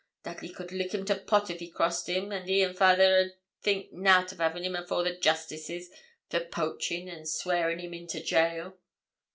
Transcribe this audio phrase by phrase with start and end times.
[0.23, 3.33] Dudley could lick him to pot if he crossed him, and he and fayther 'ud
[3.61, 5.91] think nout o' havin' him afore the justices
[6.27, 8.79] for poachin', and swearin' him into gaol.'